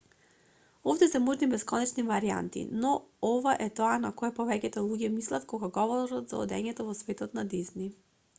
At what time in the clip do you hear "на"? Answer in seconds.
4.07-4.11, 7.41-7.47